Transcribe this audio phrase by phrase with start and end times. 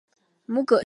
[0.47, 0.79] 母葛氏。